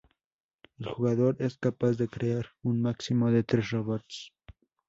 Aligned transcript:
El 0.79 0.87
jugador 0.87 1.35
es 1.37 1.59
capaz 1.59 1.91
de 1.97 2.07
crear 2.07 2.47
un 2.63 2.81
máximo 2.81 3.29
de 3.29 3.43
tres 3.43 3.69
robots. 3.69 4.33